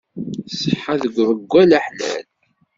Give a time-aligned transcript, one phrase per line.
[0.53, 2.25] Ṣṣeḥa deg uḍeggal aḥlal.